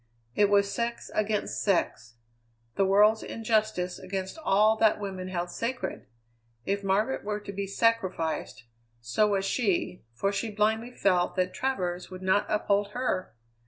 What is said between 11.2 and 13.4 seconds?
that Travers would not uphold her!